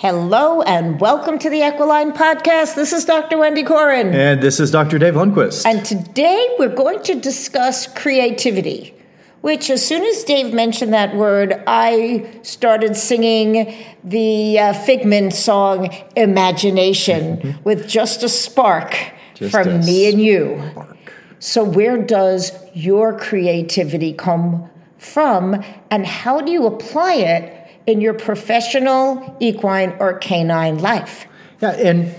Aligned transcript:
Hello 0.00 0.62
and 0.62 1.00
welcome 1.00 1.40
to 1.40 1.50
the 1.50 1.60
Equiline 1.60 2.12
Podcast. 2.12 2.76
This 2.76 2.92
is 2.92 3.04
Dr. 3.04 3.36
Wendy 3.36 3.64
Corin. 3.64 4.14
And 4.14 4.40
this 4.40 4.60
is 4.60 4.70
Dr. 4.70 4.96
Dave 4.96 5.14
Lundquist. 5.14 5.66
And 5.66 5.84
today 5.84 6.54
we're 6.56 6.72
going 6.72 7.02
to 7.02 7.16
discuss 7.16 7.88
creativity, 7.88 8.94
which, 9.40 9.70
as 9.70 9.84
soon 9.84 10.04
as 10.04 10.22
Dave 10.22 10.54
mentioned 10.54 10.94
that 10.94 11.16
word, 11.16 11.64
I 11.66 12.30
started 12.42 12.94
singing 12.94 13.74
the 14.04 14.60
uh, 14.60 14.72
Figment 14.72 15.34
song 15.34 15.92
Imagination 16.14 17.58
with 17.64 17.88
just 17.88 18.22
a 18.22 18.28
spark 18.28 18.96
Just 19.34 19.50
from 19.50 19.66
a 19.66 19.78
me 19.78 20.08
and 20.08 20.22
you. 20.22 20.62
Spark. 20.70 21.12
So, 21.40 21.64
where 21.64 22.00
does 22.00 22.52
your 22.72 23.18
creativity 23.18 24.12
come 24.12 24.70
from, 24.98 25.64
and 25.90 26.06
how 26.06 26.40
do 26.40 26.52
you 26.52 26.66
apply 26.66 27.14
it 27.14 27.57
in 27.88 28.02
your 28.02 28.12
professional, 28.12 29.36
equine, 29.40 29.96
or 29.98 30.18
canine 30.18 30.78
life? 30.78 31.26
Yeah, 31.60 31.70
and 31.70 32.14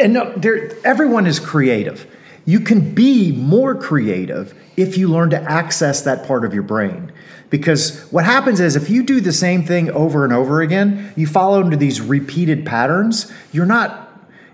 and 0.00 0.12
no, 0.14 0.32
there, 0.36 0.72
everyone 0.84 1.26
is 1.26 1.38
creative. 1.38 2.06
You 2.44 2.60
can 2.60 2.94
be 2.94 3.32
more 3.32 3.74
creative 3.74 4.54
if 4.76 4.98
you 4.98 5.08
learn 5.08 5.30
to 5.30 5.40
access 5.40 6.02
that 6.02 6.26
part 6.26 6.44
of 6.44 6.52
your 6.54 6.62
brain. 6.62 7.12
Because 7.50 8.00
what 8.10 8.24
happens 8.24 8.60
is 8.60 8.76
if 8.76 8.88
you 8.90 9.02
do 9.02 9.20
the 9.20 9.32
same 9.32 9.64
thing 9.64 9.90
over 9.90 10.24
and 10.24 10.32
over 10.32 10.60
again, 10.60 11.12
you 11.16 11.26
follow 11.26 11.60
into 11.60 11.76
these 11.76 12.00
repeated 12.00 12.64
patterns, 12.64 13.30
you're 13.52 13.66
not 13.66 14.08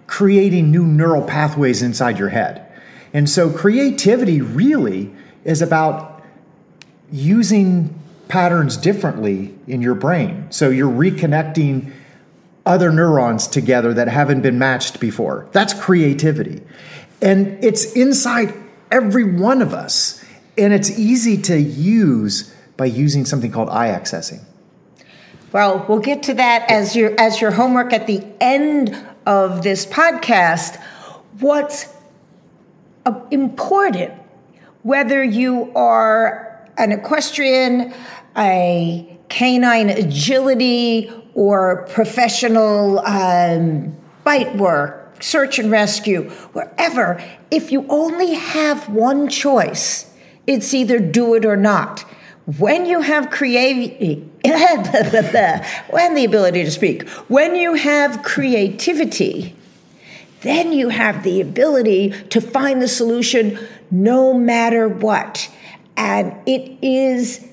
creating 0.06 0.70
new 0.70 0.84
neural 0.84 1.22
pathways 1.22 1.80
inside 1.80 2.18
your 2.18 2.30
head. 2.30 2.66
And 3.12 3.30
so 3.30 3.50
creativity 3.50 4.40
really 4.40 5.12
is 5.44 5.62
about 5.62 6.24
using 7.12 7.94
patterns 8.28 8.76
differently 8.76 9.54
in 9.66 9.82
your 9.82 9.94
brain. 9.94 10.46
So 10.50 10.70
you're 10.70 10.90
reconnecting 10.90 11.92
other 12.64 12.90
neurons 12.90 13.46
together 13.46 13.94
that 13.94 14.08
haven't 14.08 14.42
been 14.42 14.58
matched 14.58 14.98
before. 14.98 15.48
That's 15.52 15.72
creativity. 15.72 16.62
And 17.22 17.62
it's 17.64 17.92
inside 17.92 18.52
every 18.90 19.24
one 19.24 19.62
of 19.62 19.72
us. 19.72 20.24
And 20.58 20.72
it's 20.72 20.98
easy 20.98 21.40
to 21.42 21.58
use 21.58 22.52
by 22.76 22.86
using 22.86 23.24
something 23.24 23.52
called 23.52 23.68
eye 23.68 23.88
accessing. 23.88 24.42
Well, 25.52 25.86
we'll 25.88 26.00
get 26.00 26.24
to 26.24 26.34
that 26.34 26.70
as 26.70 26.96
your 26.96 27.14
as 27.18 27.40
your 27.40 27.50
homework 27.50 27.92
at 27.92 28.06
the 28.06 28.22
end 28.40 28.96
of 29.24 29.62
this 29.62 29.86
podcast. 29.86 30.82
What's 31.38 31.86
uh, 33.06 33.20
important, 33.30 34.12
whether 34.82 35.22
you 35.22 35.72
are 35.74 36.45
an 36.78 36.92
equestrian, 36.92 37.92
a 38.36 39.18
canine 39.28 39.90
agility, 39.90 41.10
or 41.34 41.86
professional 41.88 43.00
um, 43.00 43.96
bite 44.24 44.56
work, 44.56 45.22
search 45.22 45.58
and 45.58 45.70
rescue, 45.70 46.30
wherever, 46.52 47.22
if 47.50 47.70
you 47.70 47.86
only 47.88 48.34
have 48.34 48.88
one 48.88 49.28
choice, 49.28 50.12
it's 50.46 50.72
either 50.74 50.98
do 50.98 51.34
it 51.34 51.44
or 51.44 51.56
not. 51.56 52.00
When 52.58 52.86
you 52.86 53.00
have 53.00 53.30
creativity, 53.30 54.30
when 55.90 56.14
the 56.14 56.24
ability 56.24 56.64
to 56.64 56.70
speak, 56.70 57.08
when 57.28 57.56
you 57.56 57.74
have 57.74 58.22
creativity, 58.22 59.56
then 60.42 60.72
you 60.72 60.90
have 60.90 61.24
the 61.24 61.40
ability 61.40 62.10
to 62.30 62.40
find 62.40 62.80
the 62.80 62.88
solution 62.88 63.58
no 63.90 64.32
matter 64.32 64.88
what. 64.88 65.50
And 65.96 66.34
it 66.46 66.78
is, 66.82 67.46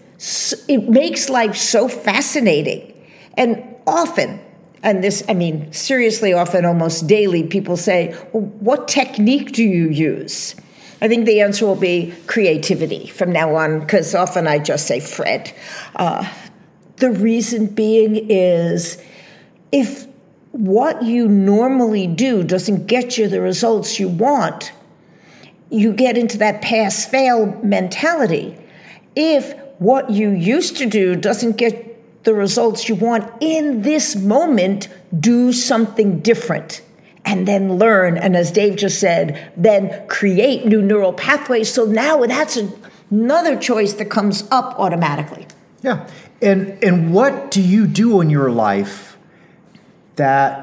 it 0.67 0.89
makes 0.89 1.29
life 1.29 1.55
so 1.55 1.87
fascinating. 1.87 2.93
And 3.35 3.63
often, 3.87 4.39
and 4.83 5.03
this, 5.03 5.23
I 5.29 5.33
mean, 5.33 5.71
seriously, 5.71 6.33
often, 6.33 6.65
almost 6.65 7.07
daily, 7.07 7.43
people 7.43 7.77
say, 7.77 8.15
well, 8.33 8.43
What 8.59 8.87
technique 8.87 9.53
do 9.53 9.63
you 9.63 9.89
use? 9.89 10.55
I 11.01 11.07
think 11.07 11.25
the 11.25 11.41
answer 11.41 11.65
will 11.65 11.75
be 11.75 12.13
creativity 12.27 13.07
from 13.07 13.31
now 13.31 13.55
on, 13.55 13.79
because 13.79 14.13
often 14.15 14.47
I 14.47 14.59
just 14.59 14.87
say 14.87 14.99
Fred. 14.99 15.53
Uh, 15.95 16.27
the 16.97 17.11
reason 17.11 17.67
being 17.67 18.29
is 18.29 19.01
if 19.71 20.05
what 20.51 21.01
you 21.01 21.27
normally 21.27 22.07
do 22.07 22.43
doesn't 22.43 22.85
get 22.87 23.17
you 23.17 23.27
the 23.27 23.41
results 23.41 23.99
you 23.99 24.07
want, 24.07 24.71
you 25.73 25.91
get 25.91 26.17
into 26.17 26.37
that 26.37 26.61
pass 26.61 27.05
fail 27.05 27.47
mentality. 27.63 28.55
If 29.15 29.55
what 29.79 30.09
you 30.09 30.29
used 30.29 30.77
to 30.77 30.85
do 30.85 31.15
doesn't 31.15 31.57
get 31.57 32.23
the 32.23 32.33
results 32.33 32.87
you 32.87 32.95
want 32.95 33.29
in 33.41 33.81
this 33.81 34.15
moment, 34.15 34.87
do 35.19 35.51
something 35.51 36.19
different 36.19 36.81
and 37.25 37.47
then 37.47 37.77
learn. 37.77 38.17
And 38.17 38.35
as 38.35 38.51
Dave 38.51 38.75
just 38.75 38.99
said, 38.99 39.51
then 39.57 40.07
create 40.07 40.65
new 40.65 40.81
neural 40.81 41.13
pathways. 41.13 41.73
So 41.73 41.85
now 41.85 42.23
that's 42.25 42.59
another 43.09 43.57
choice 43.57 43.93
that 43.93 44.05
comes 44.05 44.47
up 44.51 44.79
automatically. 44.79 45.47
Yeah. 45.81 46.07
And 46.41 46.81
and 46.83 47.13
what 47.13 47.51
do 47.51 47.61
you 47.61 47.87
do 47.87 48.21
in 48.21 48.29
your 48.29 48.51
life 48.51 49.17
that 50.17 50.62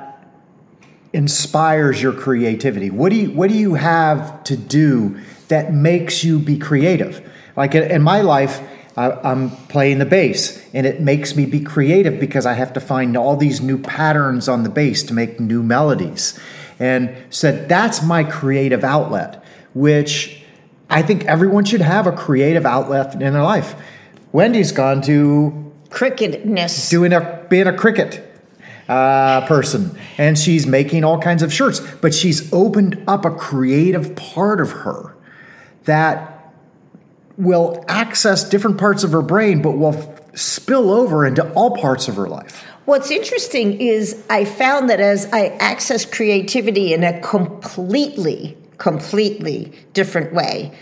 inspires 1.13 2.01
your 2.01 2.13
creativity? 2.13 2.91
What 2.91 3.11
do 3.11 3.17
you 3.17 3.31
what 3.31 3.51
do 3.51 3.57
you 3.57 3.75
have 3.75 4.45
to 4.45 4.57
do 4.57 5.21
that 5.49 5.73
makes 5.73 6.23
you 6.23 6.39
be 6.39 6.59
creative? 6.59 7.29
Like 7.57 7.75
in 7.75 8.03
my 8.03 8.21
life, 8.21 8.61
I'm 8.97 9.51
playing 9.69 9.99
the 9.99 10.07
bass, 10.07 10.63
and 10.75 10.87
it 10.87 11.01
makes 11.01 11.35
me 11.35 11.47
be 11.47 11.61
creative 11.61 12.21
because 12.21 12.45
I 12.45 12.55
have 12.55 12.73
to 12.75 12.81
find 12.81 13.17
all 13.17 13.37
these 13.37 13.61
new 13.61 13.79
patterns 13.79 14.49
on 14.49 14.63
the 14.63 14.69
bass 14.69 15.03
to 15.05 15.15
make 15.15 15.41
new 15.41 15.63
melodies. 15.63 16.39
And 16.79 17.15
so 17.31 17.53
that's 17.53 18.03
my 18.03 18.25
creative 18.25 18.85
outlet, 18.85 19.45
which 19.75 20.43
I 20.89 21.03
think 21.03 21.25
everyone 21.27 21.65
should 21.65 21.83
have 21.83 22.07
a 22.07 22.13
creative 22.13 22.67
outlet 22.67 23.15
in 23.15 23.33
their 23.33 23.43
life. 23.43 23.75
Wendy's 24.33 24.73
gone 24.73 25.03
to 25.03 25.73
cricketness, 25.91 26.89
doing 26.91 27.13
a 27.13 27.47
being 27.49 27.67
a 27.67 27.73
Cricut 27.73 28.23
uh, 28.91 29.47
person, 29.47 29.97
and 30.19 30.37
she's 30.37 30.67
making 30.67 31.05
all 31.05 31.19
kinds 31.21 31.45
of 31.45 31.53
shirts. 31.53 31.79
But 31.79 32.13
she's 32.13 32.53
opened 32.53 33.03
up 33.07 33.25
a 33.25 33.31
creative 33.31 34.17
part 34.17 34.61
of 34.61 34.73
her 34.73 35.15
that 35.85 36.53
will 37.39 37.85
access 37.89 38.47
different 38.49 38.79
parts 38.79 39.05
of 39.05 39.13
her 39.13 39.23
brain, 39.23 39.63
but 39.63 39.79
will 39.79 40.19
spill 40.35 40.91
over 40.91 41.25
into 41.25 41.49
all 41.53 41.77
parts 41.77 42.09
of 42.09 42.17
her 42.17 42.29
life. 42.29 42.65
What's 42.85 43.13
interesting 43.13 43.81
is 43.81 44.21
I 44.29 44.45
found 44.45 44.91
that 44.91 44.99
as 44.99 45.27
I 45.33 45.47
access 45.61 46.05
creativity 46.05 46.93
in 46.93 47.05
a 47.05 47.21
completely, 47.21 48.59
completely 48.79 49.73
different 49.93 50.35
way, 50.35 50.77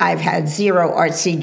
I've 0.00 0.20
had 0.20 0.48
zero 0.48 0.90
artsy 0.90 1.38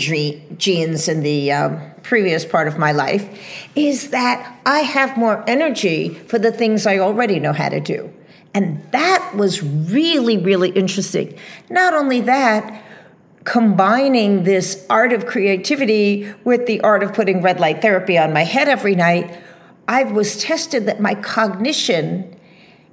genes 0.58 1.08
in 1.08 1.24
the 1.24 1.52
um, 1.52 1.82
previous 2.04 2.46
part 2.46 2.68
of 2.68 2.78
my 2.78 2.92
life, 2.92 3.28
is 3.76 4.10
that 4.10 4.60
I 4.66 4.80
have 4.80 5.18
more 5.18 5.44
energy 5.48 6.10
for 6.10 6.38
the 6.38 6.52
things 6.52 6.86
I 6.86 7.00
already 7.00 7.40
know 7.40 7.54
how 7.54 7.70
to 7.70 7.80
do. 7.80 8.12
And 8.54 8.84
that 8.92 9.34
was 9.36 9.64
really, 9.64 10.38
really 10.38 10.70
interesting. 10.72 11.38
Not 11.70 11.94
only 11.94 12.22
that, 12.22 12.84
combining 13.44 14.44
this 14.44 14.86
art 14.90 15.14
of 15.14 15.26
creativity 15.26 16.32
with 16.44 16.68
the 16.68 16.82
art 16.82 17.02
of 17.02 17.14
putting 17.14 17.42
red 17.42 17.60
light 17.60 17.82
therapy 17.82 18.18
on 18.18 18.34
my 18.34 18.44
head 18.44 18.68
every 18.68 18.96
night, 18.96 19.40
I 19.88 20.04
was 20.04 20.38
tested 20.42 20.86
that 20.86 21.00
my 21.00 21.16
cognition 21.16 22.38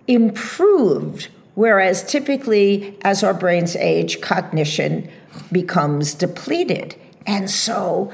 improved, 0.06 1.28
whereas 1.54 2.02
typically 2.04 2.96
as 3.02 3.22
our 3.22 3.34
brains 3.34 3.76
age, 3.76 4.20
cognition 4.20 5.10
becomes 5.52 6.14
depleted. 6.14 6.96
And 7.26 7.50
so 7.50 8.12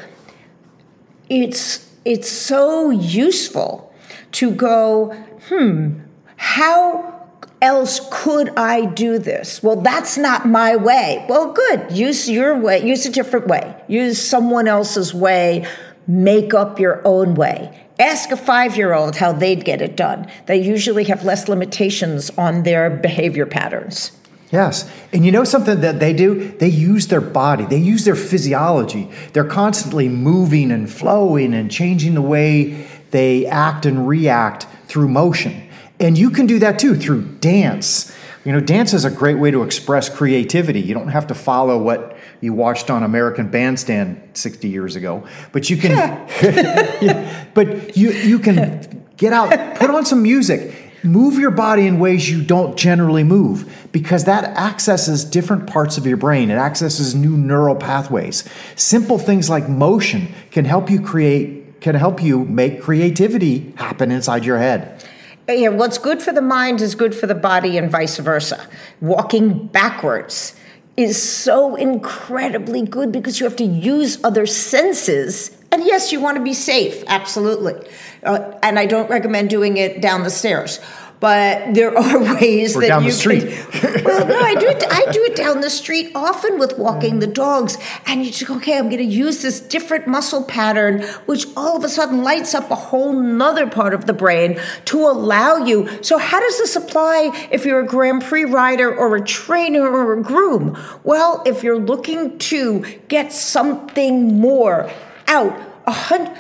it's 1.28 1.90
it's 2.04 2.30
so 2.30 2.90
useful 2.90 3.92
to 4.32 4.50
go, 4.50 5.12
hmm, 5.48 6.00
how 6.36 7.14
else 7.62 8.00
could 8.10 8.50
I 8.58 8.84
do 8.84 9.18
this? 9.18 9.62
Well, 9.62 9.76
that's 9.76 10.18
not 10.18 10.46
my 10.46 10.76
way. 10.76 11.24
Well, 11.28 11.52
good. 11.52 11.92
Use 11.92 12.28
your 12.28 12.58
way. 12.58 12.86
Use 12.86 13.06
a 13.06 13.10
different 13.10 13.46
way. 13.46 13.74
Use 13.88 14.22
someone 14.22 14.68
else's 14.68 15.14
way. 15.14 15.66
Make 16.06 16.52
up 16.52 16.78
your 16.78 17.00
own 17.06 17.34
way. 17.34 17.86
Ask 17.98 18.30
a 18.32 18.36
five 18.36 18.76
year 18.76 18.92
old 18.92 19.16
how 19.16 19.32
they'd 19.32 19.64
get 19.64 19.80
it 19.80 19.96
done. 19.96 20.30
They 20.46 20.56
usually 20.56 21.04
have 21.04 21.24
less 21.24 21.48
limitations 21.48 22.30
on 22.30 22.64
their 22.64 22.90
behavior 22.90 23.46
patterns. 23.46 24.12
Yes. 24.54 24.88
And 25.12 25.26
you 25.26 25.32
know 25.32 25.42
something 25.42 25.80
that 25.80 25.98
they 25.98 26.12
do? 26.12 26.52
They 26.58 26.68
use 26.68 27.08
their 27.08 27.20
body, 27.20 27.64
they 27.64 27.78
use 27.78 28.04
their 28.04 28.14
physiology. 28.14 29.10
They're 29.32 29.44
constantly 29.44 30.08
moving 30.08 30.70
and 30.70 30.88
flowing 30.88 31.54
and 31.54 31.68
changing 31.68 32.14
the 32.14 32.22
way 32.22 32.86
they 33.10 33.46
act 33.46 33.84
and 33.84 34.06
react 34.06 34.68
through 34.86 35.08
motion. 35.08 35.68
And 35.98 36.16
you 36.16 36.30
can 36.30 36.46
do 36.46 36.60
that 36.60 36.78
too 36.78 36.94
through 36.94 37.22
dance. 37.40 38.16
You 38.44 38.52
know, 38.52 38.60
dance 38.60 38.94
is 38.94 39.04
a 39.04 39.10
great 39.10 39.38
way 39.38 39.50
to 39.50 39.64
express 39.64 40.08
creativity. 40.08 40.80
You 40.80 40.94
don't 40.94 41.08
have 41.08 41.26
to 41.28 41.34
follow 41.34 41.82
what 41.82 42.16
you 42.40 42.52
watched 42.52 42.90
on 42.90 43.02
American 43.02 43.48
Bandstand 43.48 44.20
60 44.34 44.68
years 44.68 44.94
ago, 44.94 45.26
but 45.50 45.68
you 45.68 45.76
can 45.76 46.28
but 47.54 47.96
you 47.96 48.12
you 48.12 48.38
can 48.38 49.04
Get 49.16 49.32
out, 49.32 49.76
put 49.76 49.90
on 49.90 50.04
some 50.04 50.22
music. 50.22 50.83
Move 51.04 51.38
your 51.38 51.50
body 51.50 51.86
in 51.86 51.98
ways 51.98 52.30
you 52.30 52.42
don't 52.42 52.78
generally 52.78 53.24
move 53.24 53.88
because 53.92 54.24
that 54.24 54.44
accesses 54.56 55.22
different 55.22 55.66
parts 55.66 55.98
of 55.98 56.06
your 56.06 56.16
brain. 56.16 56.50
It 56.50 56.54
accesses 56.54 57.14
new 57.14 57.36
neural 57.36 57.76
pathways. 57.76 58.42
Simple 58.74 59.18
things 59.18 59.50
like 59.50 59.68
motion 59.68 60.34
can 60.50 60.64
help 60.64 60.88
you 60.88 61.02
create, 61.02 61.82
can 61.82 61.94
help 61.94 62.22
you 62.22 62.46
make 62.46 62.80
creativity 62.80 63.74
happen 63.76 64.10
inside 64.10 64.46
your 64.46 64.56
head. 64.56 65.04
Yeah, 65.46 65.68
what's 65.68 65.98
good 65.98 66.22
for 66.22 66.32
the 66.32 66.40
mind 66.40 66.80
is 66.80 66.94
good 66.94 67.14
for 67.14 67.26
the 67.26 67.34
body, 67.34 67.76
and 67.76 67.90
vice 67.90 68.16
versa. 68.16 68.66
Walking 69.02 69.66
backwards 69.66 70.56
is 70.96 71.20
so 71.20 71.74
incredibly 71.74 72.80
good 72.80 73.12
because 73.12 73.40
you 73.40 73.44
have 73.44 73.56
to 73.56 73.64
use 73.64 74.22
other 74.24 74.46
senses. 74.46 75.50
And 75.74 75.82
yes, 75.84 76.12
you 76.12 76.20
want 76.20 76.36
to 76.36 76.44
be 76.44 76.54
safe, 76.54 77.02
absolutely. 77.08 77.74
Uh, 78.22 78.56
and 78.62 78.78
I 78.78 78.86
don't 78.86 79.10
recommend 79.10 79.50
doing 79.50 79.76
it 79.76 80.00
down 80.00 80.22
the 80.22 80.30
stairs 80.30 80.78
but 81.24 81.72
there 81.72 81.96
are 81.98 82.34
ways 82.34 82.76
or 82.76 82.82
that 82.82 82.88
down 82.88 83.02
you 83.02 83.10
the 83.10 83.16
street. 83.16 83.48
Can, 83.48 84.04
well, 84.04 84.26
no, 84.26 84.38
I 84.38 84.54
do 84.56 84.68
it. 84.68 84.84
I 84.90 85.10
do 85.10 85.24
it 85.24 85.34
down 85.34 85.62
the 85.62 85.70
street 85.70 86.12
often 86.14 86.58
with 86.58 86.78
walking 86.78 87.20
the 87.20 87.26
dogs, 87.26 87.78
and 88.04 88.22
you 88.22 88.30
just 88.30 88.46
go, 88.46 88.56
okay, 88.56 88.76
I'm 88.76 88.90
going 88.90 88.98
to 88.98 89.04
use 89.04 89.40
this 89.40 89.58
different 89.58 90.06
muscle 90.06 90.44
pattern, 90.44 91.02
which 91.24 91.46
all 91.56 91.78
of 91.78 91.82
a 91.82 91.88
sudden 91.88 92.22
lights 92.22 92.54
up 92.54 92.70
a 92.70 92.74
whole 92.74 93.14
nother 93.14 93.66
part 93.66 93.94
of 93.94 94.04
the 94.04 94.12
brain 94.12 94.60
to 94.84 94.98
allow 94.98 95.56
you. 95.56 95.88
So, 96.02 96.18
how 96.18 96.40
does 96.40 96.58
this 96.58 96.76
apply 96.76 97.48
if 97.50 97.64
you're 97.64 97.80
a 97.80 97.86
Grand 97.86 98.22
Prix 98.22 98.44
rider 98.44 98.94
or 98.94 99.16
a 99.16 99.24
trainer 99.24 99.88
or 99.88 100.12
a 100.12 100.22
groom? 100.22 100.78
Well, 101.04 101.42
if 101.46 101.62
you're 101.62 101.80
looking 101.80 102.38
to 102.50 102.84
get 103.08 103.32
something 103.32 104.38
more 104.38 104.90
out, 105.28 105.58
a 105.86 105.92
hundred, 105.92 106.36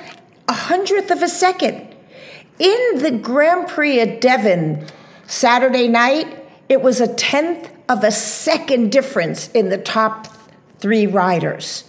a 0.48 0.52
hundredth 0.52 1.10
of 1.10 1.22
a 1.22 1.28
second 1.28 1.94
in 2.58 2.98
the 2.98 3.10
Grand 3.10 3.68
Prix 3.68 4.00
at 4.00 4.20
Devon 4.20 4.86
Saturday 5.26 5.88
night, 5.88 6.26
it 6.68 6.82
was 6.82 7.00
a 7.00 7.12
tenth 7.14 7.70
of 7.88 8.04
a 8.04 8.12
second 8.12 8.92
difference 8.92 9.48
in 9.50 9.70
the 9.70 9.78
top 9.78 10.28
three 10.78 11.06
riders. 11.06 11.84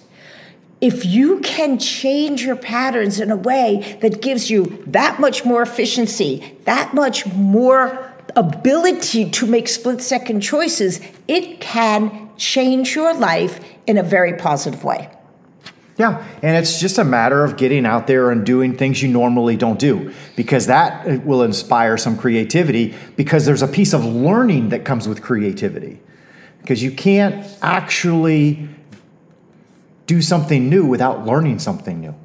If 0.82 1.06
you 1.06 1.40
can 1.42 1.80
change 1.80 2.44
your 2.44 2.56
patterns 2.56 3.20
in 3.20 3.32
a 3.32 3.36
way 3.36 3.98
that 4.02 4.22
gives 4.22 4.50
you 4.50 4.84
that 4.88 5.20
much 5.20 5.46
more 5.46 5.62
efficiency, 5.62 6.58
that 6.66 6.94
much 6.94 7.26
more 7.28 8.14
ability 8.36 9.30
to 9.30 9.46
make 9.46 9.68
split 9.68 10.02
second 10.02 10.42
choices, 10.42 11.00
it 11.28 11.62
can 11.62 12.30
change 12.38 12.96
your 12.96 13.14
life 13.14 13.60
in 13.88 13.98
a 13.98 14.04
very 14.04 14.34
positive 14.34 14.84
way. 14.84 15.15
Yeah, 15.98 16.26
and 16.42 16.58
it's 16.58 16.80
just 16.82 16.98
a 16.98 17.06
matter 17.06 17.46
of 17.46 17.56
getting 17.56 17.86
out 17.86 18.06
there 18.06 18.30
and 18.30 18.46
doing 18.46 18.76
things 18.76 19.02
you 19.02 19.08
normally 19.08 19.56
don't 19.56 19.80
do 19.80 20.14
because 20.36 20.68
that 20.68 21.08
uh, 21.08 21.20
will 21.24 21.42
inspire 21.42 21.96
some 21.98 22.18
creativity 22.18 22.94
because 23.16 23.46
there's 23.46 23.62
a 23.62 23.68
piece 23.68 23.94
of 23.94 24.04
learning 24.04 24.70
that 24.70 24.84
comes 24.84 25.08
with 25.08 25.22
creativity. 25.22 26.02
Because 26.60 26.84
you 26.84 26.92
can't 26.92 27.48
actually 27.62 28.68
do 30.06 30.22
something 30.22 30.70
new 30.70 30.86
without 30.86 31.26
learning 31.26 31.60
something 31.60 32.02
new. 32.02 32.16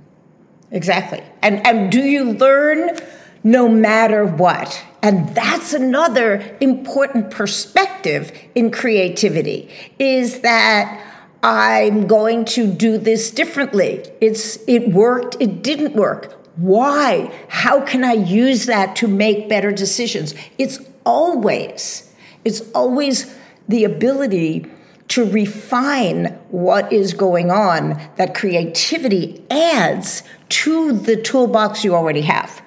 Exactly. 0.73 1.23
And 1.43 1.65
and 1.67 1.93
do 1.93 2.01
you 2.01 2.33
learn 2.33 2.97
no 3.45 3.69
matter 3.69 4.25
what? 4.25 4.83
And 5.03 5.35
that's 5.35 5.73
another 5.73 6.57
important 6.61 7.31
perspective 7.31 8.33
in 8.55 8.71
creativity 8.71 9.71
is 9.99 10.41
that 10.41 11.07
I'm 11.43 12.07
going 12.07 12.45
to 12.47 12.67
do 12.67 12.99
this 12.99 13.31
differently. 13.31 14.05
It's 14.21 14.59
it 14.69 14.91
worked, 14.91 15.37
it 15.41 15.63
didn't 15.63 15.95
work. 15.95 16.37
Why? 16.57 17.33
How 17.49 17.81
can 17.81 18.05
I 18.05 18.13
use 18.13 18.67
that 18.67 18.97
to 18.97 19.09
make 19.09 19.49
better 19.49 19.73
decisions? 19.73 20.35
It's 20.59 20.79
always 21.05 22.11
it's 22.45 22.61
always 22.73 23.35
the 23.69 23.85
ability 23.85 24.67
to 25.09 25.29
refine 25.29 26.27
what 26.51 26.93
is 26.93 27.15
going 27.15 27.51
on 27.51 28.01
that 28.17 28.35
creativity 28.35 29.45
adds 29.51 30.23
to 30.49 30.93
the 30.93 31.21
toolbox 31.21 31.85
you 31.85 31.95
already 31.95 32.23
have. 32.23 32.63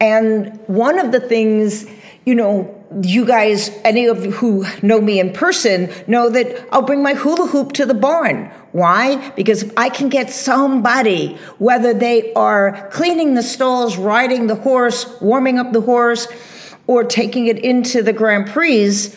And 0.00 0.58
one 0.66 0.98
of 0.98 1.12
the 1.12 1.20
things, 1.20 1.86
you 2.24 2.34
know, 2.34 2.83
you 3.02 3.24
guys, 3.24 3.70
any 3.84 4.06
of 4.06 4.24
you 4.24 4.30
who 4.30 4.64
know 4.82 5.00
me 5.00 5.20
in 5.20 5.32
person, 5.32 5.90
know 6.06 6.28
that 6.30 6.68
I'll 6.72 6.82
bring 6.82 7.02
my 7.02 7.14
hula 7.14 7.46
hoop 7.46 7.72
to 7.74 7.86
the 7.86 7.94
barn. 7.94 8.50
Why? 8.72 9.30
Because 9.30 9.62
if 9.62 9.72
I 9.76 9.88
can 9.88 10.08
get 10.08 10.30
somebody, 10.30 11.36
whether 11.58 11.94
they 11.94 12.32
are 12.34 12.88
cleaning 12.90 13.34
the 13.34 13.42
stalls, 13.42 13.96
riding 13.96 14.46
the 14.46 14.56
horse, 14.56 15.20
warming 15.20 15.58
up 15.58 15.72
the 15.72 15.80
horse, 15.80 16.28
or 16.86 17.04
taking 17.04 17.46
it 17.46 17.58
into 17.58 18.02
the 18.02 18.12
Grand 18.12 18.48
Prix, 18.48 19.12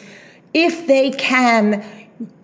if 0.54 0.88
they 0.88 1.12
can 1.12 1.84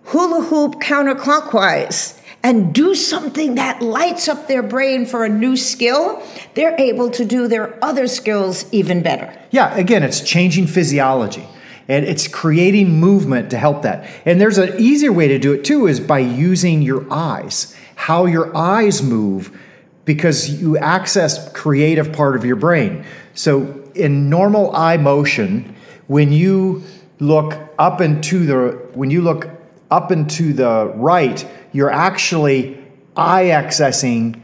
hula 0.04 0.42
hoop 0.42 0.74
counterclockwise 0.74 2.20
and 2.44 2.74
do 2.74 2.94
something 2.94 3.54
that 3.54 3.80
lights 3.80 4.28
up 4.28 4.46
their 4.46 4.62
brain 4.62 5.06
for 5.06 5.24
a 5.24 5.28
new 5.30 5.56
skill, 5.56 6.22
they're 6.52 6.78
able 6.78 7.10
to 7.10 7.24
do 7.24 7.48
their 7.48 7.82
other 7.82 8.06
skills 8.06 8.66
even 8.70 9.02
better. 9.02 9.36
Yeah, 9.50 9.74
again, 9.74 10.02
it's 10.02 10.20
changing 10.20 10.66
physiology 10.66 11.44
and 11.88 12.04
it's 12.04 12.28
creating 12.28 13.00
movement 13.00 13.50
to 13.50 13.58
help 13.58 13.82
that. 13.82 14.08
And 14.26 14.40
there's 14.40 14.58
an 14.58 14.78
easier 14.78 15.10
way 15.10 15.26
to 15.28 15.38
do 15.38 15.54
it 15.54 15.64
too 15.64 15.86
is 15.86 16.00
by 16.00 16.18
using 16.18 16.82
your 16.82 17.10
eyes, 17.10 17.74
how 17.96 18.26
your 18.26 18.54
eyes 18.54 19.02
move 19.02 19.58
because 20.04 20.60
you 20.60 20.76
access 20.76 21.50
creative 21.52 22.12
part 22.12 22.36
of 22.36 22.44
your 22.44 22.56
brain. 22.56 23.06
So 23.32 23.82
in 23.94 24.28
normal 24.28 24.74
eye 24.76 24.98
motion, 24.98 25.74
when 26.08 26.30
you 26.30 26.82
look 27.20 27.58
up 27.78 28.02
into 28.02 28.44
the 28.44 28.88
when 28.92 29.10
you 29.10 29.22
look 29.22 29.48
up 29.90 30.10
and 30.10 30.28
to 30.30 30.52
the 30.52 30.92
right, 30.94 31.46
you're 31.72 31.90
actually 31.90 32.82
eye 33.16 33.44
accessing 33.44 34.40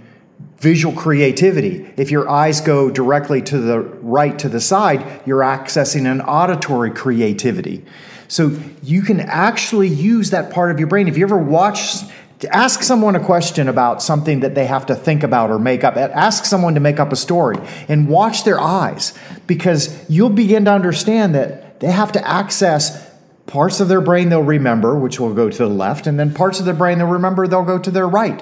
visual 0.59 0.95
creativity. 0.95 1.91
If 1.97 2.11
your 2.11 2.29
eyes 2.29 2.61
go 2.61 2.91
directly 2.91 3.41
to 3.43 3.59
the 3.59 3.81
right 3.81 4.39
to 4.41 4.49
the 4.49 4.61
side, 4.61 5.23
you're 5.27 5.41
accessing 5.41 6.11
an 6.11 6.21
auditory 6.21 6.91
creativity. 6.91 7.85
So 8.29 8.57
you 8.83 9.03
can 9.03 9.21
actually 9.21 9.89
use 9.89 10.31
that 10.31 10.53
part 10.53 10.71
of 10.71 10.79
your 10.79 10.87
brain. 10.87 11.09
If 11.09 11.17
you 11.17 11.25
ever 11.25 11.39
watch 11.39 12.03
ask 12.51 12.83
someone 12.83 13.17
a 13.17 13.25
question 13.25 13.69
about 13.69 14.03
something 14.03 14.41
that 14.41 14.55
they 14.55 14.67
have 14.67 14.87
to 14.87 14.95
think 14.95 15.23
about 15.23 15.51
or 15.51 15.59
make 15.59 15.85
up 15.85 15.97
ask 15.97 16.45
someone 16.47 16.75
to 16.75 16.81
make 16.81 16.99
up 16.99 17.13
a 17.13 17.17
story 17.17 17.57
and 17.89 18.09
watch 18.09 18.45
their 18.45 18.59
eyes 18.59 19.13
because 19.47 20.09
you'll 20.09 20.31
begin 20.31 20.65
to 20.65 20.73
understand 20.73 21.35
that 21.35 21.81
they 21.81 21.91
have 21.91 22.13
to 22.13 22.27
access 22.27 23.10
Parts 23.51 23.81
of 23.81 23.89
their 23.89 24.01
brain 24.01 24.29
they'll 24.29 24.45
remember, 24.45 24.97
which 24.97 25.19
will 25.19 25.35
go 25.35 25.51
to 25.51 25.59
the 25.59 25.69
left, 25.69 26.07
and 26.07 26.21
then 26.21 26.33
parts 26.33 26.61
of 26.61 26.67
their 26.67 26.75
brain 26.75 26.99
they'll 26.99 27.09
remember, 27.09 27.49
they'll 27.49 27.65
go 27.65 27.81
to 27.81 27.91
their 27.91 28.07
right. 28.07 28.41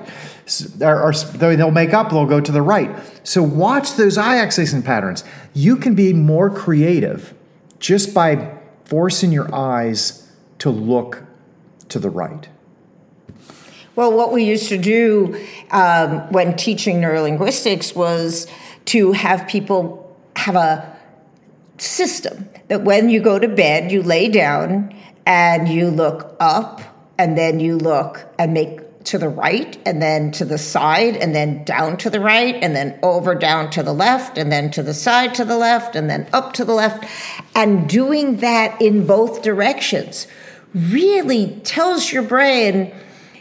Or, 0.82 1.14
they'll 1.14 1.70
make 1.70 1.94
up, 1.94 2.10
they'll 2.10 2.26
go 2.26 2.42
to 2.42 2.52
the 2.52 2.60
right. 2.60 2.94
So 3.24 3.42
watch 3.42 3.94
those 3.94 4.18
eye 4.18 4.36
accessing 4.36 4.84
patterns. 4.84 5.24
You 5.54 5.76
can 5.76 5.94
be 5.94 6.12
more 6.12 6.50
creative 6.50 7.32
just 7.78 8.12
by 8.12 8.58
forcing 8.84 9.32
your 9.32 9.54
eyes 9.54 10.30
to 10.58 10.68
look 10.68 11.24
to 11.88 11.98
the 11.98 12.10
right. 12.10 12.46
Well, 13.96 14.12
what 14.12 14.30
we 14.30 14.44
used 14.44 14.68
to 14.68 14.76
do 14.76 15.42
um, 15.70 16.30
when 16.32 16.54
teaching 16.54 17.00
neurolinguistics 17.00 17.96
was 17.96 18.46
to 18.84 19.12
have 19.12 19.48
people 19.48 20.14
have 20.36 20.54
a 20.54 20.97
system 21.78 22.48
that 22.68 22.82
when 22.82 23.08
you 23.08 23.20
go 23.20 23.38
to 23.38 23.48
bed, 23.48 23.90
you 23.90 24.02
lay 24.02 24.28
down 24.28 24.94
and 25.26 25.68
you 25.68 25.88
look 25.90 26.36
up 26.40 26.80
and 27.18 27.36
then 27.36 27.60
you 27.60 27.76
look 27.76 28.26
and 28.38 28.54
make 28.54 29.04
to 29.04 29.18
the 29.18 29.28
right 29.28 29.78
and 29.86 30.02
then 30.02 30.30
to 30.32 30.44
the 30.44 30.58
side 30.58 31.16
and 31.16 31.34
then 31.34 31.64
down 31.64 31.96
to 31.96 32.10
the 32.10 32.20
right 32.20 32.56
and 32.56 32.76
then 32.76 32.98
over 33.02 33.34
down 33.34 33.70
to 33.70 33.82
the 33.82 33.92
left 33.92 34.36
and 34.36 34.52
then 34.52 34.70
to 34.70 34.82
the 34.82 34.92
side 34.92 35.34
to 35.34 35.44
the 35.44 35.56
left 35.56 35.96
and 35.96 36.10
then 36.10 36.28
up 36.32 36.52
to 36.52 36.64
the 36.64 36.74
left. 36.74 37.04
And 37.54 37.88
doing 37.88 38.38
that 38.38 38.80
in 38.82 39.06
both 39.06 39.42
directions 39.42 40.26
really 40.74 41.58
tells 41.64 42.12
your 42.12 42.22
brain 42.22 42.94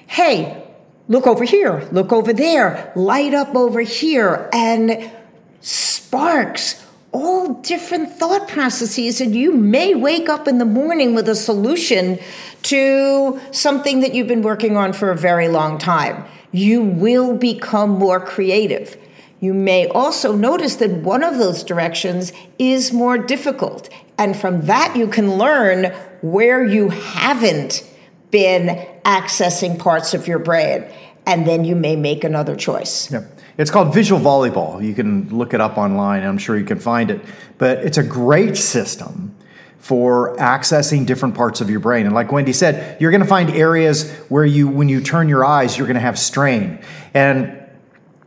hey 0.07 0.63
look 1.09 1.27
over 1.27 1.43
here 1.43 1.87
look 1.91 2.13
over 2.13 2.31
there 2.31 2.91
light 2.95 3.33
up 3.33 3.53
over 3.55 3.81
here 3.81 4.49
and 4.53 5.11
sparks 5.59 6.86
all 7.17 7.55
different 7.55 8.11
thought 8.11 8.47
processes, 8.47 9.19
and 9.19 9.35
you 9.35 9.51
may 9.51 9.95
wake 9.95 10.29
up 10.29 10.47
in 10.47 10.59
the 10.59 10.65
morning 10.65 11.15
with 11.15 11.27
a 11.27 11.35
solution 11.35 12.19
to 12.61 13.39
something 13.51 14.01
that 14.01 14.13
you've 14.13 14.27
been 14.27 14.43
working 14.43 14.77
on 14.77 14.93
for 14.93 15.09
a 15.09 15.17
very 15.17 15.47
long 15.47 15.79
time. 15.79 16.23
You 16.51 16.83
will 16.83 17.35
become 17.35 17.89
more 17.89 18.19
creative. 18.19 18.95
You 19.39 19.55
may 19.55 19.87
also 19.87 20.35
notice 20.35 20.75
that 20.75 20.91
one 20.91 21.23
of 21.23 21.39
those 21.39 21.63
directions 21.63 22.33
is 22.59 22.93
more 22.93 23.17
difficult. 23.17 23.89
And 24.19 24.37
from 24.37 24.61
that, 24.67 24.95
you 24.95 25.07
can 25.07 25.37
learn 25.37 25.85
where 26.21 26.63
you 26.63 26.89
haven't 26.89 27.83
been 28.29 28.85
accessing 29.05 29.79
parts 29.79 30.13
of 30.13 30.27
your 30.27 30.39
brain. 30.39 30.85
And 31.25 31.47
then 31.47 31.65
you 31.65 31.75
may 31.75 31.95
make 31.95 32.23
another 32.23 32.55
choice. 32.55 33.11
It's 33.57 33.71
called 33.71 33.93
Visual 33.93 34.21
Volleyball. 34.21 34.85
You 34.85 34.93
can 34.93 35.35
look 35.35 35.53
it 35.53 35.61
up 35.61 35.77
online. 35.77 36.23
I'm 36.23 36.37
sure 36.37 36.57
you 36.57 36.65
can 36.65 36.79
find 36.79 37.09
it. 37.09 37.21
But 37.57 37.79
it's 37.79 37.97
a 37.97 38.03
great 38.03 38.55
system 38.55 39.35
for 39.79 40.35
accessing 40.37 41.05
different 41.05 41.33
parts 41.33 41.59
of 41.59 41.69
your 41.69 41.79
brain. 41.79 42.05
And 42.05 42.13
like 42.13 42.31
Wendy 42.31 42.53
said, 42.53 43.01
you're 43.01 43.09
going 43.09 43.21
to 43.21 43.27
find 43.27 43.49
areas 43.49 44.11
where 44.29 44.45
you, 44.45 44.67
when 44.67 44.89
you 44.89 45.01
turn 45.01 45.27
your 45.27 45.43
eyes, 45.43 45.77
you're 45.77 45.87
going 45.87 45.95
to 45.95 46.01
have 46.01 46.19
strain. 46.19 46.79
And 47.13 47.63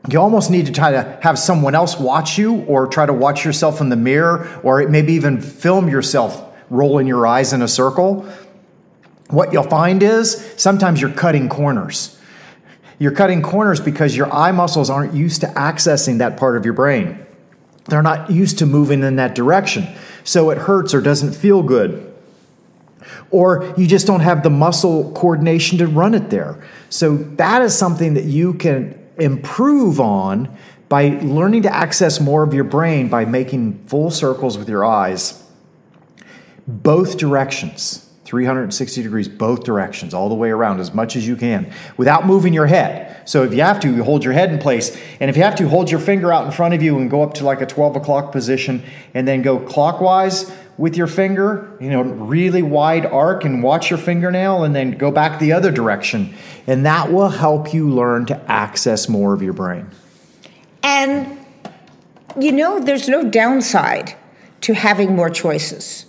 you 0.08 0.18
almost 0.18 0.50
need 0.50 0.66
to 0.66 0.72
try 0.72 0.90
to 0.90 1.18
have 1.22 1.38
someone 1.38 1.75
else 1.75 1.99
watch 1.99 2.38
you 2.38 2.62
or 2.62 2.87
try 2.87 3.06
to 3.06 3.12
watch 3.12 3.44
yourself 3.44 3.80
in 3.80 3.88
the 3.88 3.96
mirror 3.96 4.60
or 4.64 4.88
maybe 4.88 5.12
even 5.12 5.40
film 5.40 5.88
yourself 5.88 6.42
rolling 6.70 7.06
your 7.06 7.26
eyes 7.26 7.52
in 7.52 7.62
a 7.62 7.68
circle. 7.68 8.26
What 9.28 9.52
you'll 9.52 9.62
find 9.62 10.02
is 10.02 10.54
sometimes 10.56 11.00
you're 11.00 11.12
cutting 11.12 11.49
corners. 11.49 12.20
You're 13.00 13.12
cutting 13.12 13.40
corners 13.40 13.80
because 13.80 14.14
your 14.14 14.33
eye 14.33 14.52
muscles 14.52 14.90
aren't 14.90 15.14
used 15.14 15.40
to 15.40 15.47
accessing 15.49 16.19
that 16.19 16.37
part 16.37 16.59
of 16.59 16.66
your 16.66 16.75
brain. 16.75 17.19
They're 17.87 18.02
not 18.02 18.30
used 18.30 18.59
to 18.59 18.66
moving 18.66 19.02
in 19.02 19.16
that 19.16 19.35
direction. 19.35 19.88
So 20.23 20.50
it 20.50 20.59
hurts 20.59 20.92
or 20.92 21.00
doesn't 21.00 21.33
feel 21.33 21.62
good. 21.62 22.14
Or 23.30 23.73
you 23.78 23.87
just 23.87 24.07
don't 24.07 24.21
have 24.21 24.42
the 24.42 24.50
muscle 24.50 25.12
coordination 25.12 25.78
to 25.78 25.87
run 25.87 26.12
it 26.14 26.28
there. 26.28 26.62
So 26.90 27.16
that 27.16 27.62
is 27.62 27.76
something 27.76 28.14
that 28.14 28.25
you 28.25 28.52
can 28.52 28.99
improve 29.16 29.99
on 29.99 30.54
by 30.90 31.21
learning 31.23 31.62
to 31.62 31.75
access 31.75 32.21
more 32.21 32.42
of 32.42 32.52
your 32.52 32.64
brain 32.64 33.09
by 33.09 33.25
making 33.25 33.83
full 33.87 34.11
circles 34.11 34.59
with 34.59 34.69
your 34.69 34.85
eyes, 34.85 35.42
both 36.66 37.16
directions. 37.16 38.10
360 38.30 39.02
degrees, 39.02 39.26
both 39.26 39.64
directions, 39.64 40.14
all 40.14 40.28
the 40.28 40.37
way 40.37 40.50
around 40.50 40.78
as 40.78 40.94
much 40.94 41.16
as 41.16 41.26
you 41.26 41.34
can 41.34 41.68
without 41.96 42.26
moving 42.26 42.52
your 42.52 42.66
head. 42.66 43.20
So 43.28 43.42
if 43.42 43.52
you 43.52 43.62
have 43.62 43.80
to, 43.80 43.92
you 43.92 44.04
hold 44.04 44.22
your 44.22 44.32
head 44.32 44.52
in 44.52 44.60
place. 44.60 44.96
And 45.18 45.28
if 45.28 45.37
you 45.37 45.42
have 45.42 45.56
to, 45.56 45.68
hold 45.68 45.90
your 45.90 45.99
finger 45.99 46.32
out 46.32 46.46
in 46.46 46.52
front 46.52 46.72
of 46.72 46.80
you 46.80 46.96
and 47.00 47.10
go 47.10 47.25
up 47.25 47.34
to 47.34 47.44
like 47.44 47.60
a 47.60 47.66
12 47.66 47.96
o'clock 47.96 48.30
position 48.30 48.84
and 49.14 49.26
then 49.26 49.42
go 49.42 49.58
clockwise 49.58 50.49
with 50.78 50.96
your 50.96 51.08
finger, 51.08 51.76
you 51.80 51.90
know, 51.90 52.02
really 52.02 52.62
wide 52.62 53.04
arc 53.04 53.44
and 53.44 53.64
watch 53.64 53.90
your 53.90 53.99
fingernail 53.99 54.62
and 54.62 54.76
then 54.76 54.92
go 54.92 55.10
back 55.10 55.40
the 55.40 55.52
other 55.52 55.72
direction. 55.72 56.32
And 56.68 56.87
that 56.87 57.10
will 57.10 57.30
help 57.30 57.75
you 57.75 57.90
learn 57.90 58.26
to 58.26 58.40
access 58.49 59.08
more 59.08 59.34
of 59.34 59.42
your 59.42 59.54
brain. 59.54 59.90
And, 60.84 61.37
you 62.38 62.52
know, 62.52 62.78
there's 62.78 63.08
no 63.08 63.28
downside 63.28 64.14
to 64.60 64.75
having 64.75 65.16
more 65.16 65.30
choices. 65.30 66.06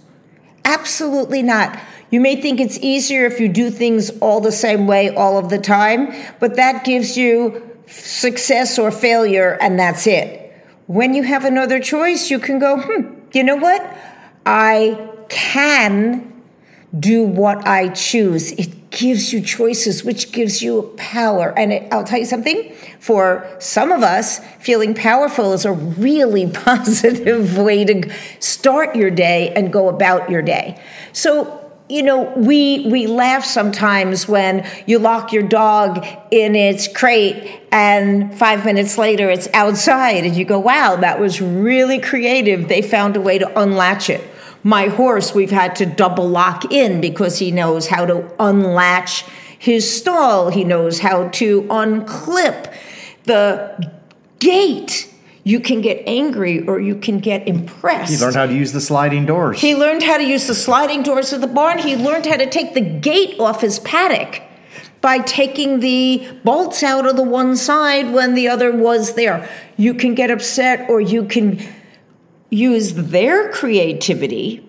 Absolutely 0.63 1.41
not. 1.41 1.79
You 2.11 2.19
may 2.19 2.39
think 2.41 2.59
it's 2.59 2.77
easier 2.79 3.25
if 3.25 3.39
you 3.39 3.47
do 3.47 3.69
things 3.71 4.11
all 4.19 4.41
the 4.41 4.51
same 4.51 4.85
way 4.85 5.15
all 5.15 5.37
of 5.37 5.49
the 5.49 5.57
time, 5.57 6.13
but 6.39 6.57
that 6.57 6.83
gives 6.83 7.17
you 7.17 7.69
success 7.87 8.77
or 8.77 8.91
failure, 8.91 9.57
and 9.61 9.79
that's 9.79 10.05
it. 10.05 10.53
When 10.87 11.13
you 11.13 11.23
have 11.23 11.45
another 11.45 11.79
choice, 11.79 12.29
you 12.29 12.37
can 12.37 12.59
go, 12.59 12.81
hmm, 12.81 13.13
you 13.33 13.43
know 13.43 13.55
what? 13.55 13.81
I 14.45 15.09
can 15.29 16.43
do 16.99 17.23
what 17.23 17.65
I 17.65 17.89
choose. 17.89 18.51
It 18.51 18.91
gives 18.91 19.31
you 19.31 19.41
choices, 19.41 20.03
which 20.03 20.33
gives 20.33 20.61
you 20.61 20.93
power. 20.97 21.57
And 21.57 21.71
it, 21.71 21.93
I'll 21.93 22.03
tell 22.03 22.19
you 22.19 22.25
something 22.25 22.75
for 22.99 23.47
some 23.59 23.91
of 23.91 24.03
us, 24.03 24.39
feeling 24.59 24.93
powerful 24.93 25.53
is 25.53 25.63
a 25.63 25.71
really 25.71 26.47
positive 26.51 27.57
way 27.57 27.85
to 27.85 28.13
start 28.39 28.95
your 28.95 29.09
day 29.11 29.53
and 29.55 29.71
go 29.71 29.87
about 29.87 30.29
your 30.29 30.41
day. 30.41 30.81
So, 31.13 31.60
you 31.91 32.01
know, 32.03 32.31
we 32.37 32.87
we 32.89 33.05
laugh 33.05 33.43
sometimes 33.43 34.25
when 34.25 34.65
you 34.85 34.97
lock 34.97 35.33
your 35.33 35.43
dog 35.43 36.07
in 36.31 36.55
its 36.55 36.87
crate 36.87 37.61
and 37.69 38.33
5 38.33 38.65
minutes 38.65 38.97
later 38.97 39.29
it's 39.29 39.49
outside 39.53 40.23
and 40.23 40.33
you 40.33 40.45
go, 40.45 40.57
"Wow, 40.57 40.95
that 40.95 41.19
was 41.19 41.41
really 41.41 41.99
creative. 41.99 42.69
They 42.69 42.81
found 42.81 43.17
a 43.17 43.21
way 43.21 43.37
to 43.39 43.59
unlatch 43.59 44.09
it." 44.09 44.21
My 44.63 44.87
horse, 44.87 45.35
we've 45.35 45.51
had 45.51 45.75
to 45.77 45.85
double 45.85 46.29
lock 46.29 46.71
in 46.71 47.01
because 47.01 47.39
he 47.39 47.51
knows 47.51 47.87
how 47.87 48.05
to 48.05 48.23
unlatch 48.39 49.25
his 49.59 49.83
stall. 49.91 50.49
He 50.49 50.63
knows 50.63 50.99
how 50.99 51.27
to 51.39 51.63
unclip 51.63 52.67
the 53.25 53.71
gate 54.39 55.10
you 55.43 55.59
can 55.59 55.81
get 55.81 56.03
angry 56.05 56.65
or 56.67 56.79
you 56.79 56.95
can 56.95 57.19
get 57.19 57.47
impressed. 57.47 58.11
He 58.11 58.17
learned 58.17 58.35
how 58.35 58.45
to 58.45 58.53
use 58.53 58.73
the 58.73 58.81
sliding 58.81 59.25
doors. 59.25 59.59
He 59.59 59.75
learned 59.75 60.03
how 60.03 60.17
to 60.17 60.23
use 60.23 60.47
the 60.47 60.55
sliding 60.55 61.03
doors 61.03 61.33
of 61.33 61.41
the 61.41 61.47
barn. 61.47 61.79
He 61.79 61.95
learned 61.95 62.27
how 62.27 62.37
to 62.37 62.49
take 62.49 62.73
the 62.73 62.81
gate 62.81 63.39
off 63.39 63.61
his 63.61 63.79
paddock 63.79 64.41
by 65.01 65.17
taking 65.19 65.79
the 65.79 66.27
bolts 66.43 66.83
out 66.83 67.07
of 67.07 67.15
the 67.15 67.23
one 67.23 67.55
side 67.55 68.13
when 68.13 68.35
the 68.35 68.47
other 68.47 68.71
was 68.71 69.15
there. 69.15 69.49
You 69.77 69.95
can 69.95 70.13
get 70.13 70.29
upset 70.29 70.87
or 70.89 71.01
you 71.01 71.25
can 71.25 71.59
use 72.51 72.93
their 72.93 73.51
creativity 73.51 74.67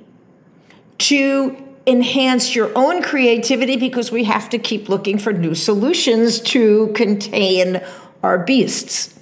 to 0.98 1.56
enhance 1.86 2.54
your 2.54 2.70
own 2.76 3.02
creativity 3.02 3.76
because 3.76 4.10
we 4.10 4.24
have 4.24 4.48
to 4.48 4.58
keep 4.58 4.88
looking 4.88 5.18
for 5.18 5.32
new 5.32 5.54
solutions 5.54 6.40
to 6.40 6.92
contain 6.94 7.82
our 8.22 8.38
beasts. 8.38 9.18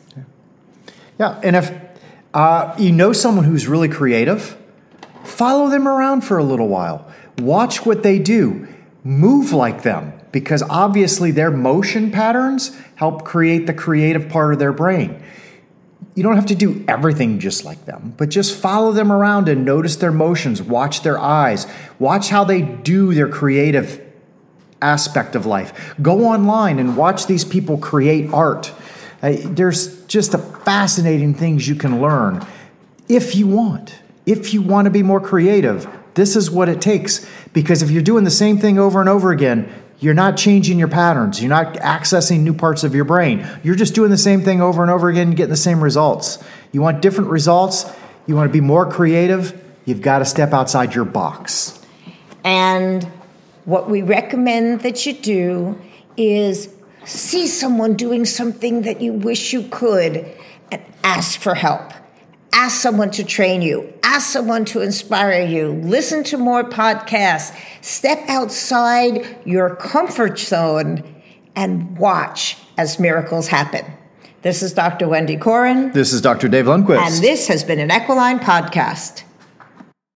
Yeah, 1.20 1.38
and 1.42 1.54
if 1.54 1.70
uh, 2.32 2.74
you 2.78 2.92
know 2.92 3.12
someone 3.12 3.44
who's 3.44 3.68
really 3.68 3.90
creative, 3.90 4.56
follow 5.22 5.68
them 5.68 5.86
around 5.86 6.22
for 6.22 6.38
a 6.38 6.42
little 6.42 6.66
while. 6.66 7.12
Watch 7.36 7.84
what 7.84 8.02
they 8.02 8.18
do. 8.18 8.66
Move 9.04 9.52
like 9.52 9.82
them 9.82 10.14
because 10.32 10.62
obviously 10.62 11.30
their 11.30 11.50
motion 11.50 12.10
patterns 12.10 12.74
help 12.94 13.26
create 13.26 13.66
the 13.66 13.74
creative 13.74 14.30
part 14.30 14.54
of 14.54 14.58
their 14.58 14.72
brain. 14.72 15.22
You 16.14 16.22
don't 16.22 16.36
have 16.36 16.46
to 16.46 16.54
do 16.54 16.82
everything 16.88 17.38
just 17.38 17.66
like 17.66 17.84
them, 17.84 18.14
but 18.16 18.30
just 18.30 18.56
follow 18.56 18.92
them 18.92 19.12
around 19.12 19.50
and 19.50 19.62
notice 19.62 19.96
their 19.96 20.12
motions, 20.12 20.62
watch 20.62 21.02
their 21.02 21.18
eyes, 21.18 21.66
watch 21.98 22.30
how 22.30 22.44
they 22.44 22.62
do 22.62 23.12
their 23.12 23.28
creative 23.28 24.00
aspect 24.80 25.36
of 25.36 25.44
life. 25.44 25.94
Go 26.00 26.24
online 26.24 26.78
and 26.78 26.96
watch 26.96 27.26
these 27.26 27.44
people 27.44 27.76
create 27.76 28.32
art. 28.32 28.72
Uh, 29.22 29.36
there's 29.44 30.04
just 30.06 30.34
a 30.34 30.38
fascinating 30.38 31.34
things 31.34 31.68
you 31.68 31.74
can 31.74 32.00
learn 32.00 32.44
if 33.08 33.34
you 33.34 33.46
want. 33.46 33.94
If 34.24 34.54
you 34.54 34.62
want 34.62 34.86
to 34.86 34.90
be 34.90 35.02
more 35.02 35.20
creative, 35.20 35.88
this 36.14 36.36
is 36.36 36.50
what 36.50 36.68
it 36.68 36.80
takes. 36.80 37.26
Because 37.52 37.82
if 37.82 37.90
you're 37.90 38.02
doing 38.02 38.24
the 38.24 38.30
same 38.30 38.58
thing 38.58 38.78
over 38.78 39.00
and 39.00 39.08
over 39.08 39.32
again, 39.32 39.68
you're 39.98 40.14
not 40.14 40.36
changing 40.36 40.78
your 40.78 40.88
patterns. 40.88 41.42
You're 41.42 41.50
not 41.50 41.74
accessing 41.74 42.40
new 42.40 42.54
parts 42.54 42.84
of 42.84 42.94
your 42.94 43.04
brain. 43.04 43.46
You're 43.62 43.74
just 43.74 43.94
doing 43.94 44.10
the 44.10 44.18
same 44.18 44.42
thing 44.42 44.62
over 44.62 44.82
and 44.82 44.90
over 44.90 45.08
again 45.08 45.28
and 45.28 45.36
getting 45.36 45.50
the 45.50 45.56
same 45.56 45.82
results. 45.82 46.42
You 46.72 46.80
want 46.80 47.02
different 47.02 47.30
results, 47.30 47.90
you 48.26 48.34
want 48.34 48.48
to 48.48 48.52
be 48.52 48.60
more 48.60 48.90
creative, 48.90 49.62
you've 49.84 50.00
got 50.00 50.20
to 50.20 50.24
step 50.24 50.52
outside 50.52 50.94
your 50.94 51.04
box. 51.04 51.78
And 52.44 53.04
what 53.64 53.90
we 53.90 54.00
recommend 54.02 54.80
that 54.80 55.04
you 55.04 55.12
do 55.12 55.80
is 56.16 56.74
see 57.04 57.46
someone 57.46 57.94
doing 57.94 58.24
something 58.24 58.82
that 58.82 59.00
you 59.00 59.12
wish 59.12 59.52
you 59.52 59.62
could 59.70 60.26
and 60.70 60.82
ask 61.02 61.40
for 61.40 61.54
help. 61.54 61.92
Ask 62.52 62.80
someone 62.80 63.10
to 63.12 63.24
train 63.24 63.62
you. 63.62 63.92
Ask 64.02 64.30
someone 64.30 64.64
to 64.66 64.80
inspire 64.80 65.46
you. 65.46 65.72
Listen 65.84 66.24
to 66.24 66.36
more 66.36 66.64
podcasts. 66.64 67.56
Step 67.80 68.18
outside 68.28 69.38
your 69.44 69.76
comfort 69.76 70.38
zone 70.38 71.22
and 71.54 71.96
watch 71.96 72.58
as 72.76 72.98
miracles 72.98 73.48
happen. 73.48 73.84
This 74.42 74.62
is 74.62 74.72
Dr. 74.72 75.06
Wendy 75.06 75.36
Corin. 75.36 75.92
This 75.92 76.12
is 76.12 76.20
Dr. 76.20 76.48
Dave 76.48 76.64
Lundquist. 76.64 76.98
And 76.98 77.22
this 77.22 77.46
has 77.48 77.62
been 77.62 77.78
an 77.78 77.90
Equiline 77.90 78.38
podcast. 78.38 79.22